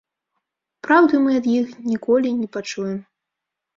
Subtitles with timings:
[0.87, 2.97] Праўды мы ад іх ніколі не пачуем.